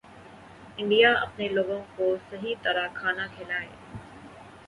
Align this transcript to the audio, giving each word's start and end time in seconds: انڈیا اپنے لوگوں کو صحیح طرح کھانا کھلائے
انڈیا 0.77 1.11
اپنے 1.15 1.47
لوگوں 1.49 1.79
کو 1.95 2.05
صحیح 2.29 2.55
طرح 2.63 2.87
کھانا 2.93 3.27
کھلائے 3.35 3.67